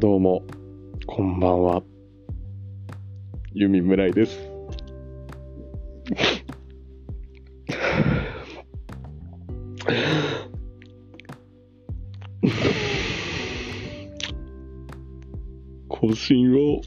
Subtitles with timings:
[0.00, 0.42] どうも、
[1.06, 1.82] こんばんは。
[3.52, 4.50] ユミ村井です。
[15.86, 16.80] 更新を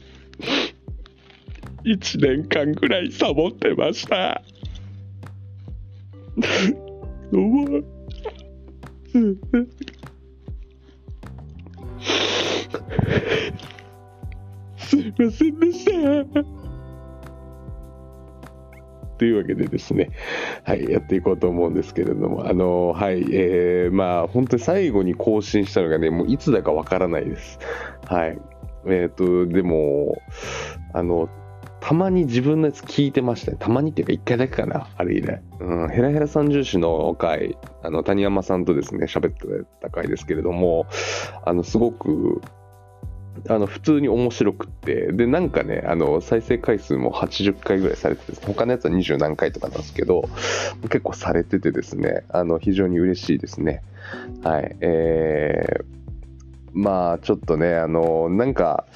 [1.84, 4.42] 1年間ぐらいサボってました。
[7.30, 7.68] どうも。
[15.16, 16.64] すいませんでした。
[19.16, 20.10] というわけでですね、
[20.64, 27.58] はい、やっていこうと思うんですけれども、あの、はい、えー、まあ、本当に最後に更新したのがね、もういつだかわからないです。
[28.06, 28.38] はい。
[28.86, 30.20] えっ、と、でも、
[30.92, 31.28] あの、
[31.80, 33.58] たまに自分のやつ聞いてましたね。
[33.60, 35.42] たまにっていうか、一回だけかな、あれ以来。
[35.60, 40.86] うん、ヘラヘラ三重視の回、あの、谷山さんとですね、喋ってた回ですけれども、
[41.44, 42.40] あの、すごく、
[43.48, 50.28] あの、普通に面白くって、で、なんかね、あの、再生回数も80回ぐらいされてて、他のやつは20何回とかなんですけど、
[50.82, 53.82] 結構されててですね、あの、非常に嬉しいですね。
[54.42, 54.76] はい。
[54.80, 55.84] えー、
[56.72, 58.86] まあ、ちょっとね、あの、なんか、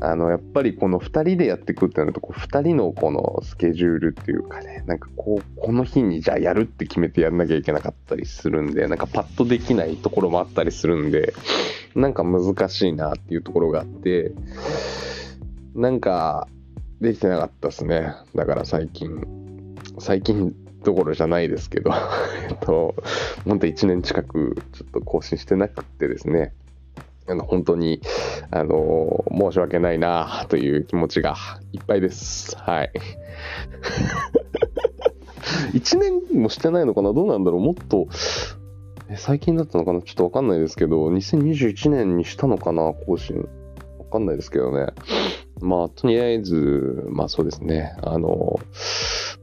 [0.00, 11.34] あの、やっぱりこの2人でやっていくってなると、こう2人のこのスケジュールっていうかね、なんかこう、この日にじゃあやるって決めてやんなきゃいけなかったりするんで、なんかパッとできないところもあったりするんで、
[11.94, 14.32] なんか難しいなっていうところがあって、
[15.74, 16.48] なんか
[17.00, 18.14] できてなかったですね。
[18.34, 19.24] だから最近、
[19.98, 20.54] 最近
[20.84, 21.90] どころじゃないですけど、
[22.48, 22.94] えっと、
[23.44, 26.52] 本当1年近くちょっと更新してなくってですね、
[27.28, 28.00] あの本当に、
[28.50, 31.36] あの申し訳ないなという気持ちが
[31.72, 32.56] いっぱいです。
[32.58, 32.92] はい。
[35.74, 37.12] 1年もしてないのかな？
[37.12, 37.60] どうなんだろう？
[37.60, 38.08] もっと、
[39.16, 40.00] 最近だったのかな？
[40.00, 42.92] ちょっとわかんないですけど、2021年にしたのかな？
[42.92, 43.36] 更新。
[43.98, 44.86] わかんないですけどね。
[45.60, 47.94] まあ、とりあえず、まあそうですね。
[48.02, 48.58] あの、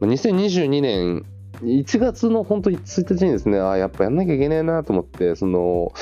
[0.01, 1.25] 2022年
[1.61, 5.93] 1月の本当に1日にですね、あやっぱやんなきゃいけねえなと思って、その、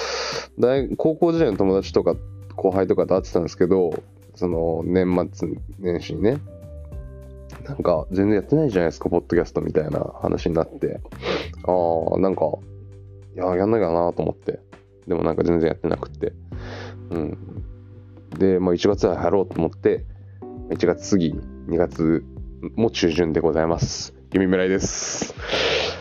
[0.60, 2.16] 大高校時代の友達とか
[2.56, 4.04] 後輩とかと会ってたんですけど、
[4.36, 5.50] その年末
[5.80, 6.40] 年始にね、
[7.66, 11.02] なんか全然やってないじゃないですか、ポッドキャストみたいな話になって、
[11.66, 12.46] ああ、なんか、
[13.36, 14.60] いや、やんなきゃなと思って、
[15.08, 16.34] でもなんか全然やってなくて、
[17.10, 17.38] うん。
[18.38, 20.06] で、まあ1月はやろうと思って、
[20.70, 21.36] 1月過ぎ、
[21.68, 22.24] 2月
[22.76, 24.14] も中旬でございます。
[24.32, 25.34] 弓村井です。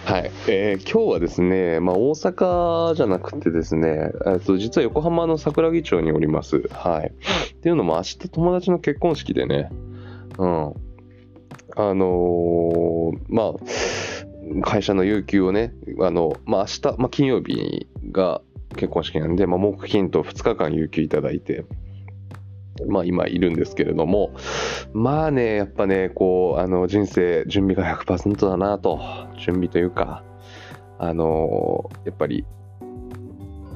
[0.05, 6.69] はい、えー今日はですね、まあ、大阪じゃなくてですね、えっと実は横浜の桜木町におります。
[6.71, 7.13] はい。
[7.55, 9.71] っていうのも明日友達の結婚式でね、
[10.39, 10.75] うん。
[11.77, 18.43] あのーまあ、会社の有給をね、あの、まあ明日、まあ金曜日が
[18.77, 21.65] 結婚式なんで、まあ木金と2日間有給いただいて、
[22.89, 24.31] まあ今いるんですけれども、
[24.93, 29.01] まあね、やっぱね、こう、あの、人生、準備が100%だなと、
[29.37, 30.25] 準備というか、
[30.99, 32.45] あの、やっぱり、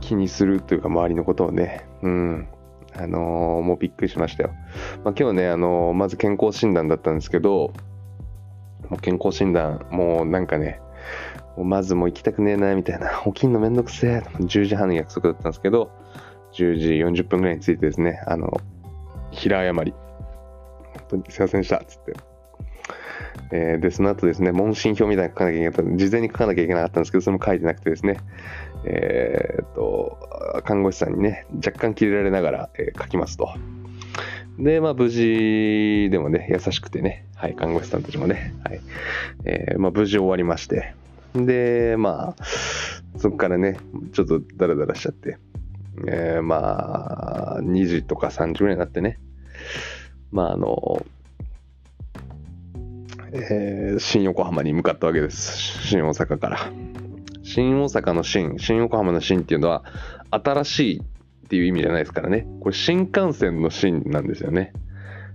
[0.00, 2.48] 気にするというか、周りのことをね、うん、
[2.94, 3.18] あの、
[3.64, 4.50] もうびっくりしましたよ。
[5.04, 7.72] まあ今日ね、あの、まず健康診断だったんですけど、
[8.88, 10.80] もう健康診断、もうなんかね、
[11.58, 15.90] まずもう行きたくねえな、みたいな、起きんのめんどくせえ、10時半の約束だったんですけど、
[16.52, 18.60] 10時40分ぐらいについてですね、あの、
[19.36, 19.92] 平謝り。
[19.92, 22.14] 本当にすいませんでした、つって。
[23.52, 28.18] えーで、その後ですね、問診票みたいなの書かなきゃいけなかった、事前に書かなきゃいけなかったんですけど、それも書いてなくてですね、
[28.84, 33.48] えーっと、看護師さんにね、若干切れられながら、えー書きますと。
[34.58, 38.80] で、まあ、無事でもね、優しくてね、はい、看護師さんたちもね、はい、
[39.44, 40.94] えーまあ、無事終わりまして、
[41.34, 42.44] で、まあ、
[43.18, 43.76] そこからね、
[44.12, 45.38] ちょっとダラダラしちゃって、
[46.08, 49.18] えーまあ、2時とか3時ぐらいになってね、
[50.32, 51.04] まあ、あの、
[53.32, 55.86] えー新横浜に向かったわけです。
[55.86, 56.58] 新大阪から。
[57.42, 59.84] 新大阪の新、新横浜の新っていうのは、
[60.30, 62.46] 新しいっていう意味じゃないですからね。
[62.60, 64.72] これ新幹線の新なんですよね。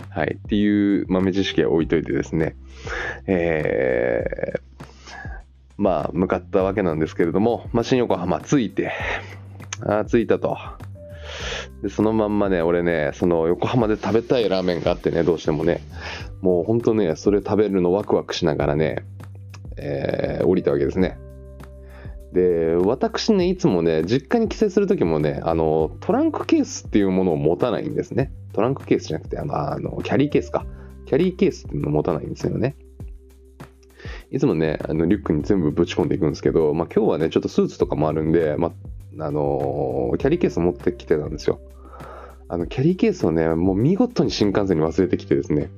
[0.10, 0.38] はい。
[0.38, 2.56] っていう豆知識は置いといてですね。
[3.28, 4.72] えー
[5.78, 8.92] まあ、向かったわけなんですけれども、まあ、新横浜着いて、
[9.84, 10.58] あ着いたと。
[11.82, 15.82] で、そのまんまね、俺ね、その横浜で食べたいラーメンがあってね、どうしてもね、
[16.42, 19.06] もうほんとね、それ食べるのワクワクしながらね、
[19.78, 21.18] えー降りたわけですね。
[22.34, 28.32] で、私ね、いつもね、実家に帰省するときもね、あの、トランクケースっていうものを持たないんですね。
[28.54, 30.66] トランクケースじゃなくて、あの、あのキャリーケースか。
[31.06, 32.76] キャリーケースっていうのを持たないんですよね。
[34.32, 38.72] いつもね、あのリュックに全部ぶち込んでいくんですけど、まあ、今日はね、ちょっとスーツとかもあるんで、まあ、
[39.20, 41.60] あのキャリーケース持ってきてたんですよ。
[42.48, 45.70] あの、キャリーケースをね、もう見事に新幹線に忘れてきてですね、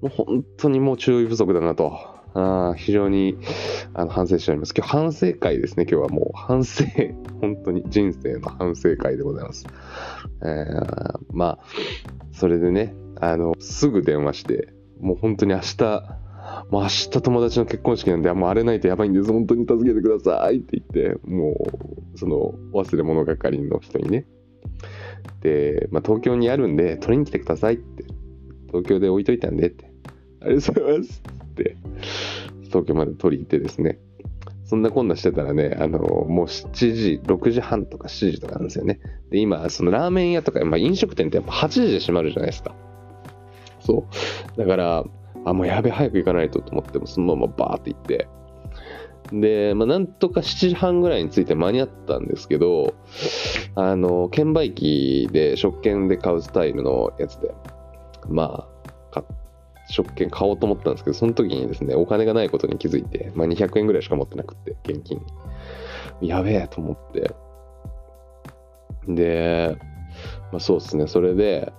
[0.00, 2.16] もう本当にもう注意不足だなと。
[2.38, 3.38] あ非常に
[3.94, 4.74] あの反省しております。
[4.76, 5.86] 今日反省会ですね。
[5.90, 6.84] 今日はもう反省、
[7.40, 9.66] 本当に人生の反省会でございます。
[10.42, 11.58] えー、まあ、
[12.32, 14.68] それでね、あの、すぐ電話して、
[15.00, 15.84] もう本当に明日、
[16.70, 19.32] もう明日友達の結婚式なんで、もう荒れないとやばいんです。
[19.32, 21.85] 本当に助けてくださいって言って、もう、
[22.16, 24.26] その、忘れ物係の人にね。
[25.40, 28.04] で、まあ、東京にあるんで、取りに来てくださいって。
[28.68, 29.90] 東京で置いといたんでって。
[30.42, 31.76] ありがとうございますって、
[32.64, 33.98] 東京まで取りに行ってですね。
[34.64, 39.00] そんなこんなしてたらね、あの、もう7時、6時半とか7時とかなんですよね。
[39.30, 42.74] で、今、そのラーメン屋とか、まあ、飲食店ってやっぱ8時で閉まるじゃないですか。
[43.80, 44.06] そ
[44.56, 44.58] う。
[44.58, 45.04] だから、
[45.44, 48.28] あ、もうやべ、早く行かないとと思って、もそのままバーって行って、
[49.32, 52.94] で、まあ、なんとか7時半ぐらいについて間に合ったんですけど、
[53.74, 57.52] あの、券売機で食券で買うスタイルのやつで、
[58.28, 58.76] まあ、
[59.88, 65.20] 食券買おうと思ったんですけど、その時にですね、お金がないことに気づいて、まあ、200円ぐらいしか持ってなくて、現金。
[66.20, 67.34] やべえと思って。
[69.08, 69.76] で、
[70.50, 71.72] まあ、そうですね、それで、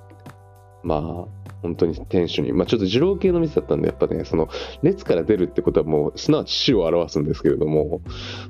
[0.83, 4.49] まあ、本当に店主に、まあ、ちょっと二郎系の店だったんで、やっぱね、その
[4.83, 8.01] 列から出るってことはもう、すなわち死を表すんですけれども、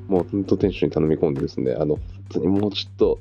[0.08, 2.02] もう本当店主に頼み込んでですね、あの、本
[2.34, 3.20] 当にもうちょっと、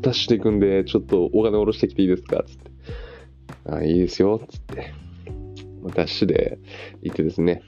[0.00, 2.70] ダッシュで行くんで、ちょっとお金下ろしてきていいですかつって。
[3.66, 4.92] あ、いいですよ、つって。
[5.94, 6.58] ダッシュで
[7.02, 7.62] 行ってですね。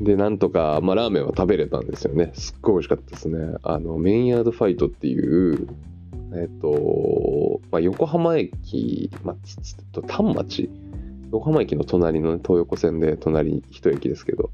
[0.00, 2.32] で、なんとか、まあ、ラーメンは食べれたんですよね。
[2.34, 3.56] すっごい美味しかったですね。
[3.62, 5.68] あの、メインヤードファイトっていう、
[6.34, 10.70] えっ、と、まあ、横浜駅、まあ、つつと丹町、
[11.32, 14.50] 横浜駅の隣の、ね、東横線で隣一駅ですけど、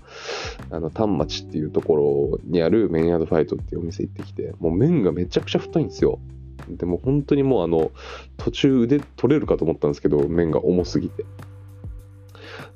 [0.70, 6.18] あの、丹町っていうところにあるメンヤードファイトっていうお店行ってきて、もう麺がめちゃくちゃ太いんですよ。
[6.68, 7.90] でも本当にもうあの、
[8.36, 11.24] 途中腕取れるかと思ったんですけど、麺が重すぎて。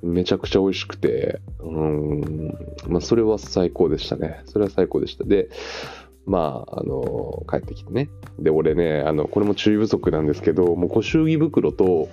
[0.02, 2.54] めちゃくちゃ美味しくて、うん、
[2.88, 4.42] まあ、それは最高でしたね。
[4.44, 5.24] それは最高でした。
[5.24, 5.48] で、
[6.26, 8.08] まあ、あの、帰ってきてね。
[8.38, 12.08] で、俺ね、あの、これも注意不足なんですけど、もう、ご祝儀袋と、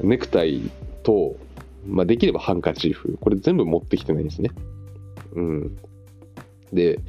[0.00, 0.70] ネクタイ
[1.02, 1.36] と、
[1.86, 4.50] まあ、できればハンカチーフ、これ全部持ってきてないんですね。
[5.34, 5.78] うん。
[6.72, 7.00] で、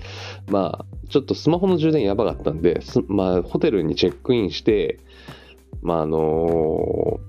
[0.48, 5.00] まあ、ちょっとスマホの充電やばかったんで、まあ、ホテルにチェックインして、
[5.82, 7.20] まあ、あの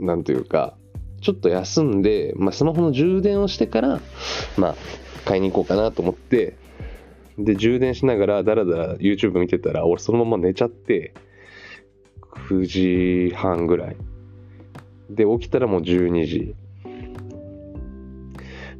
[0.00, 0.76] ー、なんというか、
[1.20, 4.00] ちょっと休んで、まあ、スマホの充電をしてから、
[4.56, 4.74] まあ、
[5.24, 6.56] 買いに行こうかなと思って、
[7.38, 11.12] で、充電しながらだらだら YouTube 見てたら、俺そのまま寝ちゃって、
[12.48, 13.96] 9時半ぐらい。
[15.10, 16.54] で、起きたらもう12時。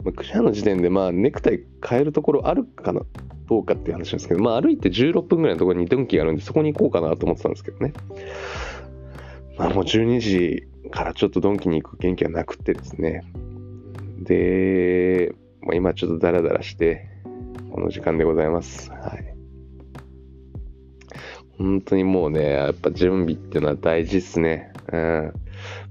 [0.04, 3.02] まあ、9時半の時点で、まあ、ネクタイ変えるところあるかな、
[3.48, 7.92] どうかっていう話なんですけど、まあ、歩いて16分ぐらいのところにドンキがあるんで、そこに行こうかなと思ってたんですけどね。
[9.58, 13.24] まあ、もう12時からちょっとドンキに行く元気はなくてですね。
[14.20, 17.15] で、まあ、今ちょっとダラダラして、
[17.76, 18.90] この時間でございます。
[18.90, 19.36] はい。
[21.58, 24.72] 本当にもうね、やっぱ準備っていうのは大事っすね。
[24.90, 25.32] うん。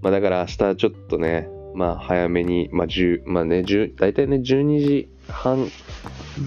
[0.02, 5.68] まあだから明日ちょっとね、まあ早めに、まあ10、まあね、10、大体ね、12時半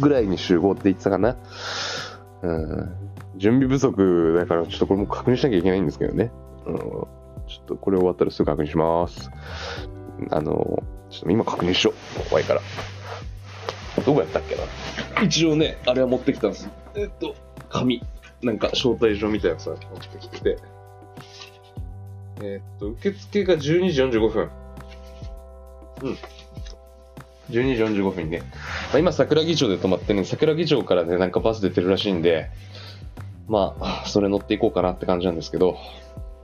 [0.00, 1.36] ぐらいに集合って言ってたかな。
[2.42, 2.96] うん。
[3.36, 6.32] 準備不足だからちょっとこれも確認しなきゃいけないんですけどね。
[6.66, 6.76] うん。
[6.76, 7.06] ちょ
[7.62, 9.30] っとこれ終わったらすぐ確認します。
[10.32, 12.28] あの、ちょっと今確認しよう。
[12.28, 12.60] 怖いから。
[14.04, 14.62] どこやったっけな
[15.24, 16.68] 一応ね、あれは持ってきたんです。
[16.94, 17.34] えっと、
[17.68, 18.02] 紙。
[18.42, 20.58] なんか招待状みたいなさ、持ってきて。
[22.40, 24.50] えっと、受付が12時45分。
[26.02, 26.18] うん。
[27.50, 28.38] 12時45分にね。
[28.38, 32.50] まあ、今、桜木町で泊まってね、桜木町からね、なんかバス出てるらしいんで、
[33.48, 35.78] まあ、それ乗っていこうかなって感じなんですけど、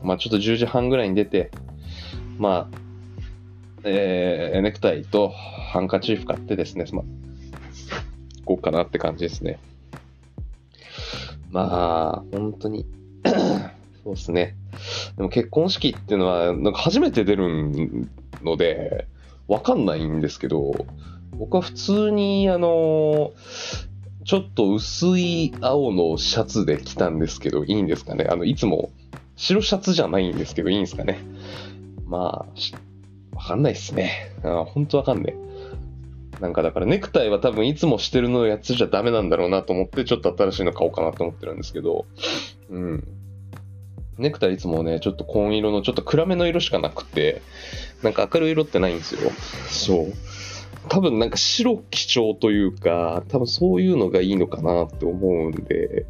[0.02, 1.50] まあ、ちょっと10時半ぐらいに出て、
[2.38, 2.78] まあ、
[3.84, 7.04] えー、ネクタイとハンカチーフ買ってですね、まあ、
[8.44, 9.58] こうかなって感じですね。
[11.50, 12.86] まあ、本当に
[14.02, 14.56] そうですね。
[15.16, 18.08] でも結婚式っていうのは、なんか初めて出る
[18.42, 19.06] ので、
[19.46, 20.72] わかんないんですけど、
[21.36, 23.32] 僕は普通に、あの、
[24.24, 28.90] ちょっと薄い青のシャツで来たんですけど、いいんですかねあの、いつも
[29.36, 31.18] 白シャツじゃないんですけど、いいんですかね
[32.06, 34.32] まあ、わかんないっすね。
[34.42, 35.34] あ本当わかんない。
[36.40, 42.06] なんかだからネクタイは多分いつもしてるのやつじゃダメなんだろうなと思ってちょっと新しいの買おうかなと思ってるんですけど、
[42.70, 43.08] うん。
[44.18, 47.42] ネクタイいつもね、ちょっと紺色のちょっと暗めの色しかなくて、
[48.02, 49.30] なんか明るい色ってないんですよ。
[49.68, 50.12] そう。
[50.88, 56.06] 多分なんか白基調というか、多分そういうのがいいのかなって思うんで、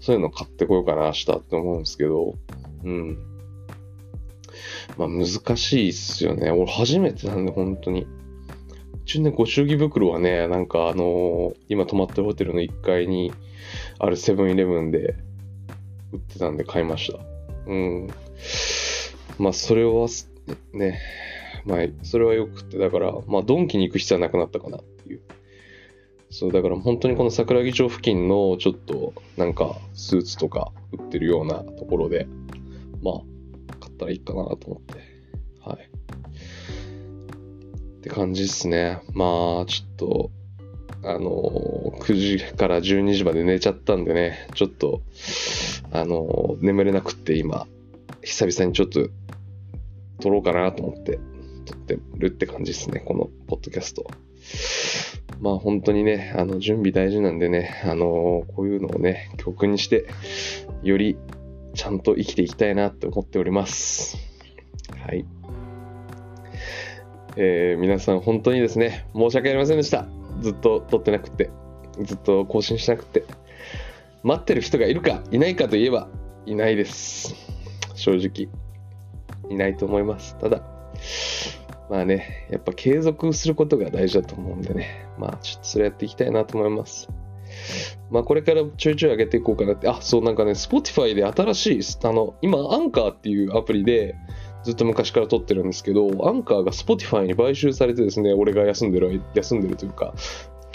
[0.00, 2.34] そういうの買ってこようかな、明日って思うんですけど、
[2.84, 3.18] うん。
[4.96, 6.50] まあ難しいっすよね。
[6.50, 8.06] 俺初めてなんで、本当に。
[9.10, 13.32] 一応ね、ご祝儀袋はね、なんかあのー今泊まってるホテルの1階に
[13.98, 15.16] あるセブンイレブンで
[16.12, 17.18] 売ってたんで買いました。
[17.66, 18.08] うん。
[19.36, 20.06] まあそれは
[20.72, 21.00] ね、
[21.64, 25.22] まあそれはよくて、だから、まあドンキに行く必要はなくなったかなっていう。
[26.30, 32.28] そう、だから本当にこの桜木町付近のちょっとなんかスーツとか売ってるようなところで、
[33.02, 33.14] まあ
[33.80, 35.09] 買ったらいいかなと思って。
[38.00, 38.98] って感じっすね。
[39.12, 40.30] まあ、ちょっと、
[41.02, 45.02] あの9時から12時まで寝ちゃったんでね、ちょっと、
[45.92, 47.66] あの眠れなくって今、
[48.22, 49.08] 久々にちょっと
[50.20, 51.18] 撮ろうかなと思って
[51.66, 54.10] 撮ってるって感じですね、このポッドキャスト。
[55.40, 60.06] まあ本当にね、あの準備大事なんでね、あのこういうのをね、教訓にして、
[60.82, 61.18] より
[61.74, 64.16] ちゃんと生きていきたいなって思っております。
[65.04, 65.26] はい。
[67.36, 70.06] えー皆さん本当にですね、申し訳ありませんでした。
[70.40, 71.50] ずっと撮ってなくて、
[72.02, 73.24] ずっと更新しなくて。
[74.22, 76.08] 待ってる人がいるかいないかといえば、
[76.44, 77.34] いないです。
[77.94, 78.48] 正直。
[79.50, 80.36] いないと思います。
[80.38, 80.62] ただ、
[81.88, 87.08] まあね、やっぱ継続することが大事だと思うんでね、まあちょっとそれやっていきたいなと思います。
[88.10, 94.14] まあこれからちょいちょい上げていこうかなって、あ、そうなんかね、Spotify で新しい、あの、今、アンカーっていうアプリで、
[94.64, 100.14] ずっと昔から撮ってるんですけど、アンカーが Spotify に買収されてですね、俺が休んでる、休んでるというか、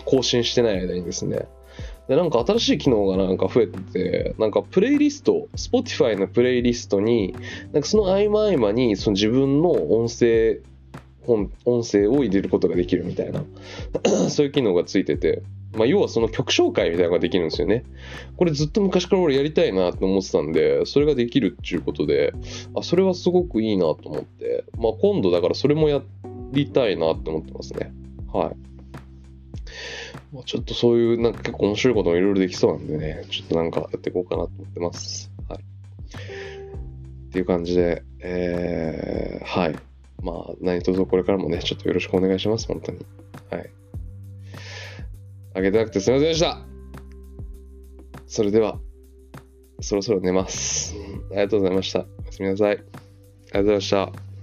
[0.06, 1.48] 更新してない間にですね、
[2.08, 7.36] で、なんか新しい機能がなんか増えてて、なんかプレイリスト、Spotify のプレイリストに、
[7.74, 10.62] なんかその合間合間にその自分の音声、
[11.28, 11.50] 音
[11.84, 13.44] 声を入れることができるみたいな、
[14.30, 15.42] そういう機能がついてて、
[15.76, 17.84] まあ、要はその曲紹介みたいなのができるんですよね。
[18.38, 22.34] これずっと昔から俺やりたいなと思ってたんで、それができるっていうことで、
[22.76, 26.02] あ、それはすごくいいなと思って、まあ今度だからそれもや
[26.52, 27.94] りたいなって思ってますね。
[28.32, 28.56] はい。
[30.34, 35.32] まあ、ちょっとそういうなんか結構面白いこともいろいろできそうなんでね、ちょっとなんかやっていこうかなと思ってます。
[35.48, 35.60] はい。
[35.60, 39.76] っていう感じで、えー、はい。
[40.22, 43.00] まあ何卒これからもね、ちょっとよろしくお願いします、本当に。
[43.50, 43.70] はい。
[45.56, 46.60] あげてなくてすいませんでした。
[48.28, 48.78] それでは、
[49.80, 50.94] そろそろ寝ます。
[51.32, 52.00] ありがとうございました。
[52.00, 52.72] おやすみなさい。
[52.72, 54.35] ありがとうございました。